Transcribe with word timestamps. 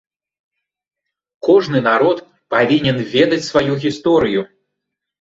Кожны 1.49 1.79
народ 1.89 2.25
павінен 2.57 2.97
ведаць 3.15 3.43
сваю 3.53 3.73
гісторыю. 3.89 4.41